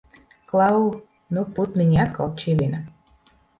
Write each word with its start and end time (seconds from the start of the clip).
Klau! 0.53 0.87
Nu 1.37 1.45
putniņi 1.59 2.01
atkal 2.07 2.35
čivina! 2.45 2.83